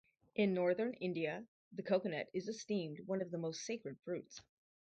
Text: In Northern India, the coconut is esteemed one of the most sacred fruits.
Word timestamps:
In 0.33 0.55
Northern 0.55 0.95
India, 0.95 1.45
the 1.73 1.83
coconut 1.83 2.25
is 2.33 2.47
esteemed 2.47 3.01
one 3.05 3.21
of 3.21 3.29
the 3.29 3.37
most 3.37 3.61
sacred 3.61 3.99
fruits. 4.03 4.41